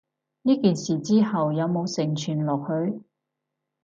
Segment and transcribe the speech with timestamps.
[0.41, 3.03] 呢件事之後有無承傳落去？